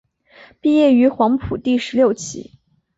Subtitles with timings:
[0.59, 2.57] 毕业于黄埔第十六期。